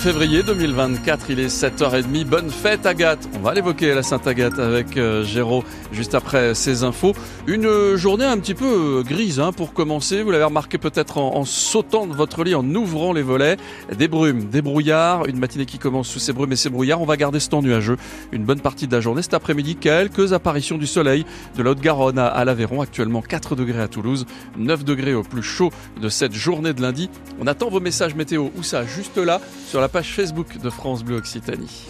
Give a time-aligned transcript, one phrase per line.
[0.00, 2.24] février 2024, il est 7h30.
[2.24, 3.28] Bonne fête Agathe.
[3.36, 7.14] On va l'évoquer la Sainte Agathe avec euh, Géraud juste après ces infos.
[7.46, 10.24] Une euh, journée un petit peu euh, grise hein, pour commencer.
[10.24, 13.56] Vous l'avez remarqué peut-être en, sautant de votre lit, en ouvrant les volets.
[13.96, 15.26] Des brumes, des brouillards.
[15.26, 17.00] Une matinée qui commence sous ces brumes et ces brouillards.
[17.00, 17.96] On va garder ce temps nuageux
[18.32, 19.22] une bonne partie de la journée.
[19.22, 21.24] Cet après-midi, quelques apparitions du soleil
[21.56, 22.80] de la Haute-Garonne à l'Aveyron.
[22.80, 24.26] Actuellement 4 degrés à Toulouse,
[24.58, 25.70] 9 degrés au plus chaud
[26.02, 27.10] de cette journée de lundi.
[27.40, 28.48] On attend vos messages météo.
[28.56, 28.84] Où ça?
[28.84, 31.86] Juste là, sur la page Facebook de France Bleu Occitanie.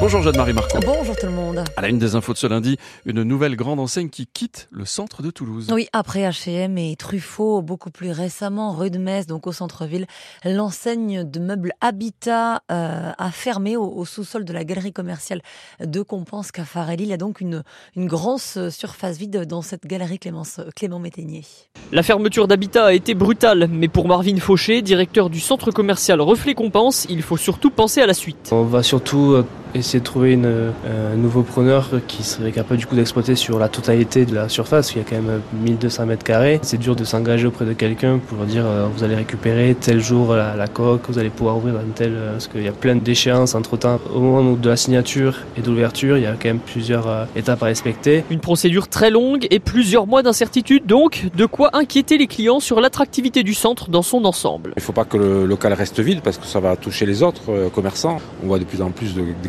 [0.00, 0.78] Bonjour Jeanne-Marie Marco.
[0.80, 1.62] Bonjour tout le monde.
[1.76, 4.86] À la une des infos de ce lundi, une nouvelle grande enseigne qui quitte le
[4.86, 5.68] centre de Toulouse.
[5.70, 10.06] Oui, après H&M et Truffaut, beaucoup plus récemment, rue de Metz, donc au centre-ville,
[10.46, 15.42] l'enseigne de meubles Habitat euh, a fermé au, au sous-sol de la galerie commerciale
[15.84, 17.04] de Compense Caffarelli.
[17.04, 17.62] Il y a donc une,
[17.94, 21.44] une grosse surface vide dans cette galerie Clémence, Clément Métainier.
[21.92, 26.54] La fermeture d'Habitat a été brutale, mais pour Marvin Fauché, directeur du centre commercial Reflet
[26.54, 28.48] Compense, il faut surtout penser à la suite.
[28.52, 32.86] On va surtout euh, essayer de trouver une, un nouveau preneur qui serait capable du
[32.86, 34.92] coup d'exploiter sur la totalité de la surface.
[34.94, 36.58] Il y a quand même 1200 mètres carrés.
[36.62, 40.34] C'est dur de s'engager auprès de quelqu'un pour dire euh, vous allez récupérer tel jour
[40.34, 42.12] la, la coque, vous allez pouvoir ouvrir un tel.
[42.14, 44.00] Euh, parce qu'il y a plein d'échéances entre temps.
[44.14, 47.24] Au moment de la signature et de l'ouverture, il y a quand même plusieurs euh,
[47.36, 48.24] étapes à respecter.
[48.30, 52.80] Une procédure très longue et plusieurs mois d'incertitude donc, de quoi inquiéter les clients sur
[52.80, 54.72] l'attractivité du centre dans son ensemble.
[54.76, 57.22] Il ne faut pas que le local reste vide parce que ça va toucher les
[57.22, 58.18] autres commerçants.
[58.42, 59.48] On voit de plus en plus de, de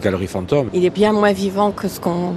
[0.73, 2.33] Il est bien moins vivant que ce qu'on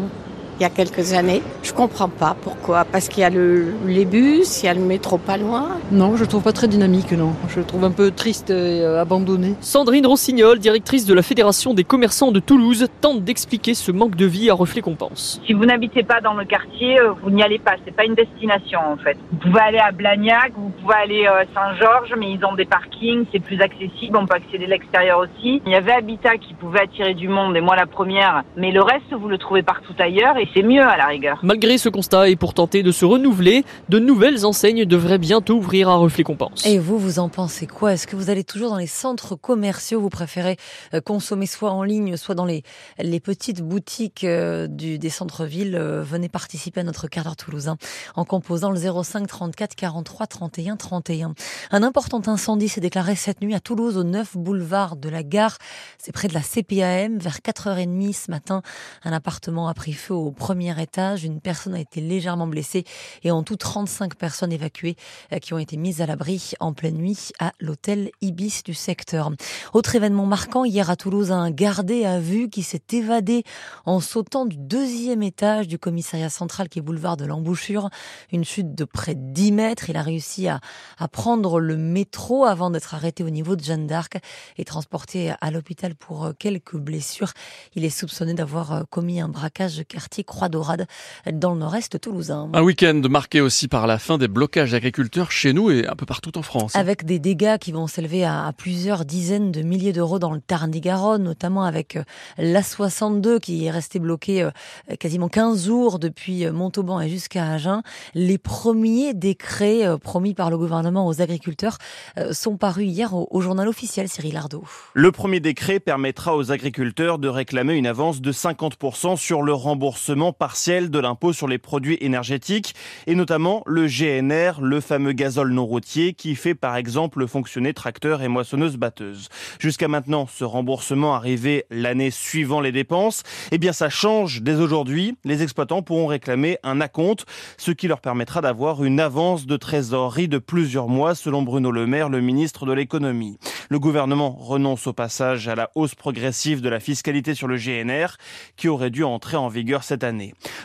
[0.58, 1.42] il y a quelques années.
[1.62, 2.84] Je comprends pas pourquoi.
[2.84, 5.69] Parce qu'il y a le, les bus, il y a le métro pas loin.
[5.91, 7.33] Non, je le trouve pas très dynamique, non.
[7.48, 9.55] Je le trouve un peu triste et euh, abandonné.
[9.60, 14.27] Sandrine Rossignol, directrice de la Fédération des commerçants de Toulouse, tente d'expliquer ce manque de
[14.27, 15.41] vie à Reflet Compense.
[15.47, 17.72] Si vous n'habitez pas dans le quartier, euh, vous n'y allez pas.
[17.84, 19.16] C'est pas une destination en fait.
[19.32, 23.25] Vous pouvez aller à Blagnac, vous pouvez aller à Saint-Georges, mais ils ont des parkings,
[23.32, 24.16] c'est plus accessible.
[24.16, 25.62] On peut accéder de l'extérieur aussi.
[25.66, 28.44] Il y avait Habitat qui pouvait attirer du monde, et moi la première.
[28.56, 31.39] Mais le reste, vous le trouvez partout ailleurs c'est mieux à la rigueur.
[31.42, 35.88] Malgré ce constat et pour tenter de se renouveler, de nouvelles enseignes devraient bientôt ouvrir
[35.88, 36.66] à Reflet Compense.
[36.66, 37.93] Et vous, vous en pensez quoi?
[37.93, 40.00] Est-ce que vous allez toujours dans les centres commerciaux?
[40.00, 40.56] Vous préférez
[40.93, 42.62] euh, consommer soit en ligne, soit dans les,
[42.99, 45.77] les petites boutiques euh, du, des centres-villes?
[45.77, 47.77] Venez participer à notre quart d'heure toulousain
[48.16, 51.34] en composant le 05 34 43 31 31.
[51.71, 55.59] Un important incendie s'est déclaré cette nuit à Toulouse, au 9 boulevard de la Gare.
[55.99, 58.62] C'est près de la CPAM, vers 4h30 ce matin.
[59.04, 61.25] Un appartement a pris feu au premier étage.
[61.25, 62.84] Une personne a été légèrement blessée
[63.22, 64.97] et en tout 35 personnes évacuées
[65.41, 69.31] qui ont été mises à l'abri en pleine nuit à l'hôtel Ibis du secteur.
[69.72, 73.45] Autre événement marquant hier à Toulouse, un gardé à vue qui s'est évadé
[73.84, 77.91] en sautant du deuxième étage du commissariat central qui est boulevard de l'embouchure.
[78.33, 79.91] Une chute de près de 10 mètres.
[79.91, 80.61] Il a réussi à,
[80.99, 84.19] à prendre le métro avant d'être arrêté au niveau de Jeanne d'Arc
[84.56, 87.33] et transporté à l'hôpital pour quelques blessures.
[87.75, 90.86] Il est soupçonné d'avoir commis un braquage de quartier Croix d'Orade
[91.32, 92.48] dans le nord-est toulousain.
[92.52, 96.06] Un week-end marqué aussi par la fin des blocages agriculteurs chez nous et un peu
[96.06, 96.74] partout en France.
[96.76, 101.22] Avec des dégâts qui vont s'élever à, plusieurs dizaines de milliers d'euros dans le Tarn-et-Garonne,
[101.22, 101.98] notamment avec
[102.38, 104.50] l'A62 qui est resté bloqué euh,
[104.98, 107.82] quasiment 15 jours depuis Montauban et jusqu'à Agen.
[108.14, 111.78] Les premiers décrets euh, promis par le gouvernement aux agriculteurs
[112.18, 114.64] euh, sont parus hier au, au journal officiel Cyril Ardo.
[114.94, 120.13] Le premier décret permettra aux agriculteurs de réclamer une avance de 50% sur le remboursement
[120.32, 122.75] partiel de l'impôt sur les produits énergétiques
[123.06, 128.22] et notamment le GNR, le fameux gazole non routier qui fait par exemple fonctionner tracteurs
[128.22, 129.28] et moissonneuses batteuses.
[129.58, 133.22] Jusqu'à maintenant, ce remboursement arrivait l'année suivant les dépenses.
[133.50, 135.16] Eh bien, ça change dès aujourd'hui.
[135.24, 137.26] Les exploitants pourront réclamer un acompte,
[137.56, 141.86] ce qui leur permettra d'avoir une avance de trésorerie de plusieurs mois, selon Bruno Le
[141.86, 143.38] Maire, le ministre de l'économie.
[143.69, 148.16] Le gouvernement renonce au passage à la hausse progressive de la fiscalité sur le GNR,
[148.56, 150.03] qui aurait dû entrer en vigueur cette année.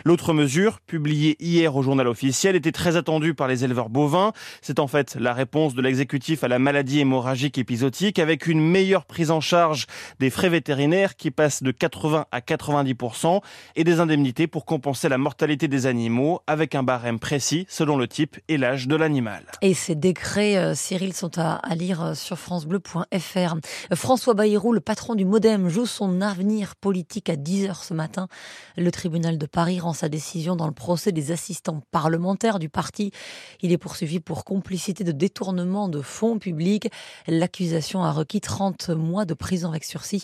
[0.05, 4.33] L'autre mesure, publiée hier au journal officiel, était très attendue par les éleveurs bovins.
[4.61, 9.05] C'est en fait la réponse de l'exécutif à la maladie hémorragique épisodique avec une meilleure
[9.05, 9.85] prise en charge
[10.19, 13.41] des frais vétérinaires qui passent de 80 à 90%
[13.75, 18.07] et des indemnités pour compenser la mortalité des animaux avec un barème précis selon le
[18.07, 19.43] type et l'âge de l'animal.
[19.61, 23.55] Et ces décrets, euh, Cyril, sont à, à lire sur francebleu.fr.
[23.93, 28.27] François Bayrou, le patron du Modem, joue son avenir politique à 10h ce matin.
[28.77, 32.69] Le tribunal tribunal de Paris rend sa décision dans le procès des assistants parlementaires du
[32.69, 33.11] parti.
[33.61, 36.89] Il est poursuivi pour complicité de détournement de fonds publics.
[37.27, 40.23] L'accusation a requis 30 mois de prison avec sursis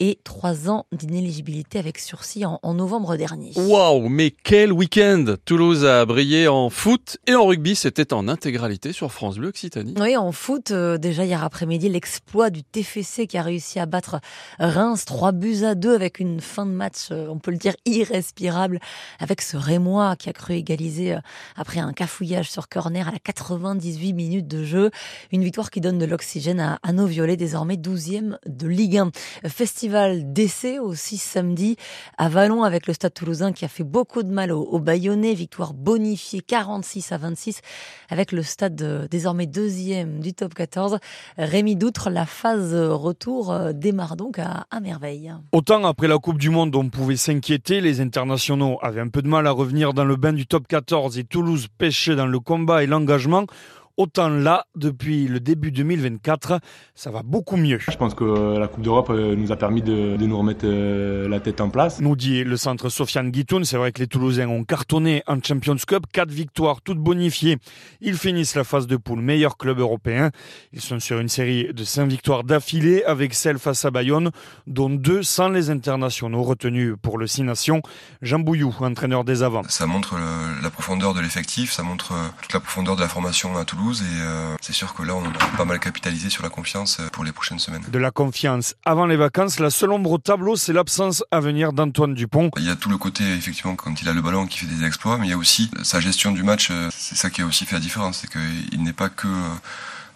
[0.00, 3.52] et 3 ans d'inéligibilité avec sursis en, en novembre dernier.
[3.56, 8.92] Waouh, mais quel week-end Toulouse a brillé en foot et en rugby, c'était en intégralité
[8.92, 9.94] sur France Bleu Occitanie.
[10.00, 14.20] Oui, en foot, euh, déjà hier après-midi, l'exploit du TFC qui a réussi à battre
[14.58, 17.74] Reims 3 buts à 2 avec une fin de match, euh, on peut le dire,
[17.84, 21.20] irrespirable, avec ce Rémois qui a cru égaliser euh,
[21.56, 24.90] après un cafouillage sur corner à la 98 minutes de jeu.
[25.32, 29.10] Une victoire qui donne de l'oxygène à, à nos violets, désormais 12e de Ligue 1.
[29.48, 31.76] Festival d'essai aussi samedi
[32.18, 35.34] à Vallon avec le Stade toulousain qui a fait beaucoup de mal aux, aux Bayonnais.
[35.34, 37.60] Victoire bonifiée 46 à 26
[38.08, 40.98] avec le Stade euh, désormais deuxième du top 14.
[41.36, 45.32] Rémi Doutre, la phase retour euh, démarre donc à, à merveille.
[45.52, 49.28] Autant après la Coupe du Monde, on pouvait s'inquiéter, les internationaux avaient un peu de
[49.28, 52.82] mal à revenir dans le bain du top 14 et Toulouse pêchait dans le combat
[52.82, 53.46] et l'engagement.
[54.00, 56.58] Autant là, depuis le début 2024,
[56.94, 57.78] ça va beaucoup mieux.
[57.86, 61.28] Je pense que la Coupe d'Europe euh, nous a permis de, de nous remettre euh,
[61.28, 62.00] la tête en place.
[62.00, 65.76] Nous dit le centre Sofiane Guitoun, c'est vrai que les Toulousains ont cartonné en Champions
[65.86, 67.58] Cup, quatre victoires toutes bonifiées.
[68.00, 70.30] Ils finissent la phase de poule meilleur club européen.
[70.72, 74.30] Ils sont sur une série de cinq victoires d'affilée avec celle face à Bayonne,
[74.66, 77.82] dont deux sans les internationaux retenus pour le 6 Nations.
[78.22, 79.64] Jean Bouillou, entraîneur des avants.
[79.68, 83.58] Ça montre le, la profondeur de l'effectif, ça montre toute la profondeur de la formation
[83.58, 86.48] à Toulouse et euh, c'est sûr que là on a pas mal capitalisé sur la
[86.48, 87.82] confiance pour les prochaines semaines.
[87.88, 91.72] De la confiance avant les vacances, la seule ombre au tableau, c'est l'absence à venir
[91.72, 92.50] d'Antoine Dupont.
[92.56, 94.84] Il y a tout le côté effectivement quand il a le ballon qui fait des
[94.84, 96.72] exploits, mais il y a aussi sa gestion du match.
[96.90, 99.28] C'est ça qui a aussi fait la différence, c'est qu'il n'est pas que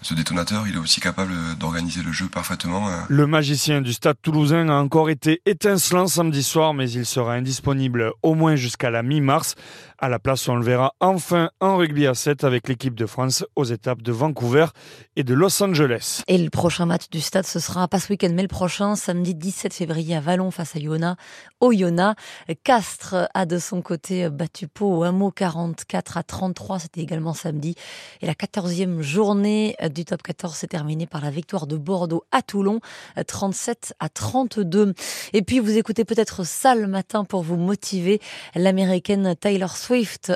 [0.05, 2.91] ce détonateur, il est aussi capable d'organiser le jeu parfaitement.
[3.09, 8.12] Le magicien du stade toulousain a encore été étincelant samedi soir, mais il sera indisponible
[8.23, 9.55] au moins jusqu'à la mi-mars.
[9.99, 13.44] À la place, on le verra enfin en rugby à 7 avec l'équipe de France
[13.55, 14.67] aux étapes de Vancouver
[15.14, 16.23] et de Los Angeles.
[16.26, 19.35] Et le prochain match du stade, ce sera pas ce week-end, mais le prochain, samedi
[19.35, 21.17] 17 février à Vallon face à Iona.
[21.61, 22.17] Au Iona,
[22.64, 26.81] Castres a de son côté battu Pau au hameau 44 à 33.
[26.81, 27.76] C'était également samedi.
[28.20, 32.43] Et la 14e journée du top 14 s'est terminée par la victoire de Bordeaux à
[32.43, 32.81] Toulon,
[33.26, 34.94] 37 à 32.
[35.32, 38.20] Et puis, vous écoutez peut-être ça le matin pour vous motiver.
[38.55, 39.76] L'américaine Taylor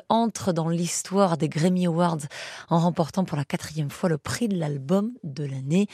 [0.09, 2.19] entre dans l'histoire des Grammy Awards
[2.69, 5.87] en remportant pour la quatrième fois le prix de l'album de l'année.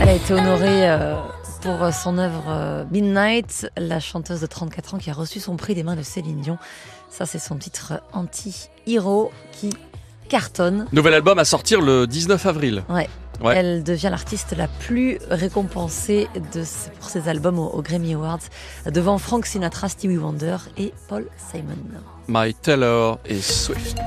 [0.00, 1.16] Elle a été honorée euh,
[1.62, 5.74] pour son œuvre euh, Midnight, la chanteuse de 34 ans qui a reçu son prix
[5.74, 6.58] des mains de Céline Dion.
[7.08, 9.70] Ça, c'est son titre anti-hero qui
[10.28, 10.86] cartonne.
[10.92, 12.84] Nouvel album à sortir le 19 avril.
[12.88, 13.08] Ouais.
[13.40, 13.56] Ouais.
[13.56, 16.62] Elle devient l'artiste la plus récompensée de,
[16.98, 18.40] pour ses albums aux, aux, Grammy Awards,
[18.86, 21.76] devant Frank Sinatra, Stevie Wonder et Paul Simon.
[22.28, 23.98] My Taylor is Swift.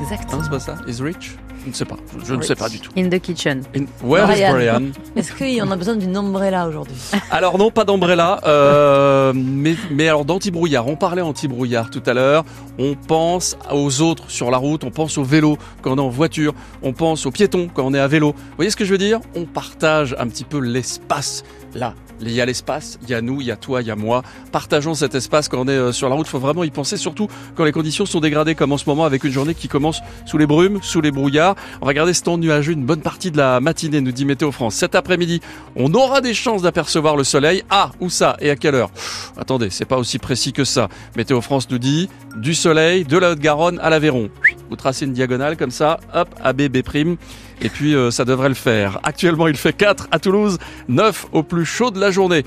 [0.00, 0.40] Exactement.
[0.40, 0.76] Hein, c'est pas ça?
[0.86, 1.36] Is Rich?
[1.64, 1.96] Je ne sais pas.
[2.24, 2.90] Je ne sais pas du tout.
[2.96, 3.62] In the kitchen.
[3.74, 3.84] In...
[4.02, 4.48] Where Brian.
[4.48, 4.82] is Brian
[5.16, 6.96] Est-ce qu'il en a besoin d'une ombrella aujourd'hui?
[7.30, 8.40] Alors non, pas d'ombrella.
[8.46, 10.86] Euh, mais, mais alors d'anti-brouillard.
[10.86, 12.44] On parlait anti-brouillard tout à l'heure.
[12.78, 14.84] On pense aux autres sur la route.
[14.84, 16.54] On pense au vélo quand on est en voiture.
[16.82, 18.32] On pense aux piétons quand on est à vélo.
[18.32, 19.20] Vous voyez ce que je veux dire?
[19.34, 21.44] On partage un petit peu l'espace
[21.74, 21.94] là.
[22.20, 23.96] Il y a l'espace, il y a nous, il y a toi, il y a
[23.96, 24.22] moi.
[24.52, 26.26] Partageons cet espace quand on est sur la route.
[26.26, 29.04] Il faut vraiment y penser, surtout quand les conditions sont dégradées, comme en ce moment
[29.04, 31.54] avec une journée qui commence sous les brumes, sous les brouillards.
[31.80, 34.74] On va ce temps nuageux une bonne partie de la matinée, nous dit Météo France.
[34.74, 35.40] Cet après-midi,
[35.76, 37.62] on aura des chances d'apercevoir le soleil.
[37.70, 38.90] Ah, où ça et à quelle heure?
[39.36, 40.88] Attendez, c'est pas aussi précis que ça.
[41.16, 44.30] Météo France nous dit du soleil de la Haute-Garonne à l'Aveyron.
[44.70, 46.82] Vous tracez une diagonale comme ça, hop, AB, B'.
[47.60, 49.00] Et puis euh, ça devrait le faire.
[49.02, 50.58] Actuellement, il fait 4 à Toulouse,
[50.88, 52.44] 9 au plus chaud de la journée.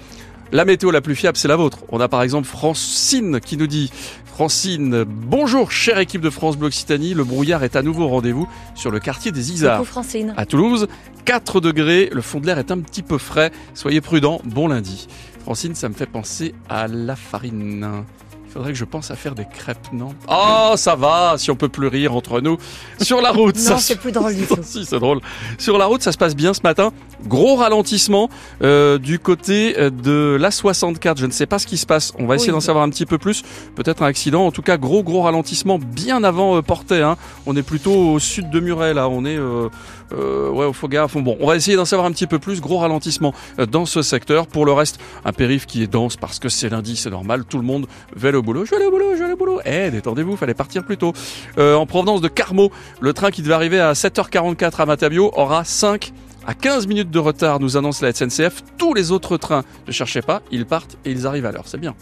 [0.52, 1.80] La météo la plus fiable, c'est la vôtre.
[1.90, 3.90] On a par exemple Francine qui nous dit
[4.26, 8.48] Francine, bonjour chère équipe de France Bleu Occitanie, le brouillard est à nouveau au rendez-vous
[8.76, 9.86] sur le quartier des Isards.
[9.86, 10.34] Francine.
[10.36, 10.88] À Toulouse,
[11.26, 15.08] 4 degrés, le fond de l'air est un petit peu frais, soyez prudents, bon lundi.
[15.42, 18.04] Francine, ça me fait penser à la farine.
[18.52, 20.14] Il faudrait que je pense à faire des crêpes, non?
[20.28, 22.58] Oh, ça va, si on peut plus rire entre nous.
[23.00, 24.58] Sur la route, non, c'est plus drôle du tout.
[24.62, 25.22] si, c'est drôle.
[25.58, 26.92] Sur la route, ça se passe bien ce matin.
[27.26, 28.30] Gros ralentissement
[28.62, 31.18] euh, du côté de la 64.
[31.18, 32.12] Je ne sais pas ce qui se passe.
[32.20, 32.58] On va essayer oui.
[32.58, 33.42] d'en savoir un petit peu plus.
[33.76, 34.46] Peut-être un accident.
[34.46, 37.02] En tout cas, gros, gros ralentissement bien avant euh, Portet.
[37.02, 37.16] Hein.
[37.46, 39.08] On est plutôt au sud de Muret, là.
[39.08, 39.70] On est euh,
[40.12, 41.16] ouais, au Fogaf.
[41.18, 42.62] Bon, on va essayer d'en savoir un petit peu plus.
[42.62, 43.34] Gros ralentissement
[43.72, 44.48] dans ce secteur.
[44.48, 47.46] Pour le reste, un périph qui est dense parce que c'est lundi, c'est normal.
[47.46, 48.66] Tout le monde va au boulot.
[48.66, 49.60] Je vais aller au boulot, je vais aller au boulot.
[49.66, 51.14] Eh, détendez-vous, fallait partir plus tôt.
[51.58, 55.64] Euh, en provenance de Carmo, le train qui devait arriver à 7h44 à Matabio aura
[55.64, 56.14] 5
[56.48, 58.64] À 15 minutes de retard, nous annonce la SNCF.
[58.78, 61.66] Tous les autres trains, ne cherchez pas, ils partent et ils arrivent à l'heure.
[61.68, 61.96] C'est bien.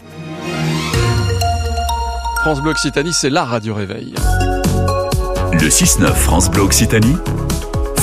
[2.42, 4.14] France Bleu Occitanie, c'est la radio réveil.
[5.52, 7.16] Le 6-9 France Bleu Occitanie.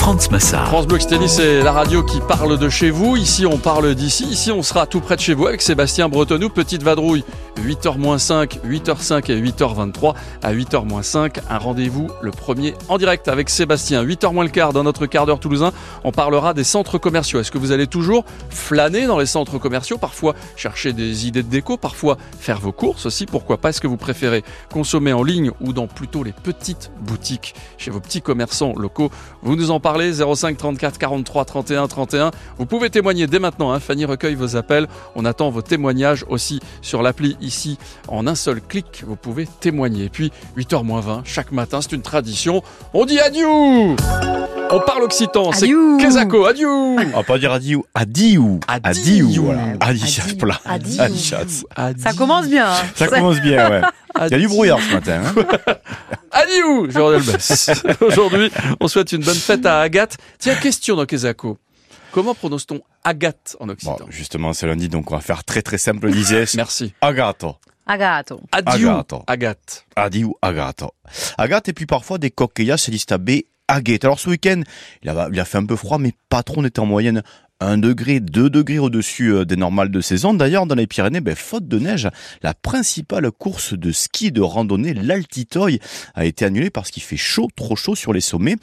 [0.07, 3.17] France Bleu Occitanie, c'est la radio qui parle de chez vous.
[3.17, 4.23] Ici, on parle d'ici.
[4.23, 6.47] Ici, on sera tout près de chez vous avec Sébastien Bretonou.
[6.47, 7.25] Petite vadrouille,
[7.59, 10.13] 8h-5, 8h5 et 8h23.
[10.43, 14.03] À 8h-5, un rendez-vous le premier en direct avec Sébastien.
[14.03, 15.71] 8h le quart dans notre quart d'heure toulousain.
[16.03, 17.39] On parlera des centres commerciaux.
[17.39, 21.49] Est-ce que vous allez toujours flâner dans les centres commerciaux Parfois chercher des idées de
[21.49, 23.25] déco, parfois faire vos courses aussi?
[23.25, 23.69] Pourquoi pas?
[23.69, 27.99] Est-ce que vous préférez consommer en ligne ou dans plutôt les petites boutiques chez vos
[27.99, 29.09] petits commerçants locaux?
[29.41, 32.31] Vous nous en parlez 05 34 43 31 31.
[32.57, 33.71] Vous pouvez témoigner dès maintenant.
[33.71, 33.79] Hein.
[33.79, 34.87] Fanny recueille vos appels.
[35.15, 37.77] On attend vos témoignages aussi sur l'appli ici.
[38.07, 40.05] En un seul clic, vous pouvez témoigner.
[40.05, 42.61] Et puis 8h20 chaque matin, c'est une tradition.
[42.93, 43.47] On dit adieu
[44.69, 50.59] on parle occitan, c'est Kezako, adieu On va pas dire adieu, adieu Adieu, voilà.
[51.97, 52.69] Ça commence bien.
[52.69, 52.83] Hein.
[52.95, 53.81] Ça commence bien, ouais.
[54.25, 55.21] Il y a du brouillard ce matin.
[55.25, 55.73] Hein.
[56.31, 56.89] adieu,
[58.07, 58.51] Aujourd'hui,
[58.81, 60.17] on souhaite une bonne fête à Agathe.
[60.39, 61.57] Tiens, question dans Kezako.
[62.17, 65.77] Comment prononce-t-on Agathe en occitan bon, Justement, c'est lundi, donc on va faire très très
[65.77, 66.45] simple, disais.
[66.55, 66.91] Merci.
[66.99, 67.57] Agato.
[67.85, 68.41] Agato.
[68.51, 68.89] Adieu.
[69.27, 69.85] Agathe.
[69.95, 70.95] Adieu, Agato.
[71.37, 74.03] Agathe et puis parfois des coquillas, c'est liste B Agathe.
[74.03, 74.63] Alors ce week-end,
[75.03, 77.21] il a, il a fait un peu froid, mais pas trop, on était en moyenne
[77.59, 80.33] 1 degré, 2 degrés au-dessus euh, des normales de saison.
[80.33, 82.09] D'ailleurs, dans les Pyrénées, ben, faute de neige,
[82.43, 85.79] la principale course de ski de randonnée, l'Altitoy,
[86.15, 88.55] a été annulée parce qu'il fait chaud, trop chaud sur les sommets.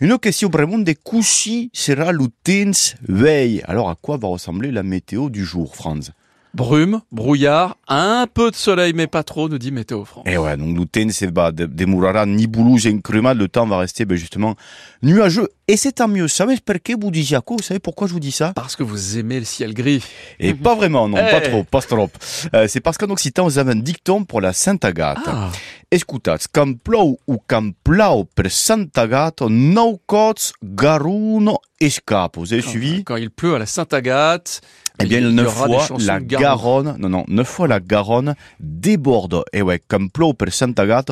[0.00, 3.62] Une question vraiment des couchis sera l'utens veille.
[3.66, 6.12] Alors, à quoi va ressembler la météo du jour, Franz?
[6.54, 10.24] Brume, brouillard, un peu de soleil, mais pas trop, nous dit Météo France.
[10.26, 13.48] Et eh ouais, donc l'outain, c'est bah, des mourara, ni boulou, j'ai une crumade, le
[13.48, 14.54] temps va rester ben, justement
[15.02, 15.48] nuageux.
[15.66, 16.28] Et c'est tant mieux.
[16.28, 18.52] Ça pourquoi vous dites Jaco, vous savez pourquoi je vous dis ça?
[18.54, 20.04] Parce que vous aimez le ciel gris.
[20.38, 21.48] Et pas vraiment, non, pas eh.
[21.48, 22.10] trop, pas trop.
[22.54, 25.20] Euh, c'est parce qu'en occitan, vous avez un dicton pour la Sainte-Agathe.
[25.26, 25.50] Ah.
[25.94, 32.38] Écoutez, quand plou ou quand plau per Sainte-Agathe, no cots garuno escape.
[32.38, 33.04] Vous avez suivi?
[33.04, 34.62] Quand il pleut à la Sainte-Agathe,
[34.98, 39.44] eh bien, neuf fois la Garonne, non, non, neuf fois la Garonne déborde.
[39.52, 41.10] Et ouais, comme plou per Santa Gata,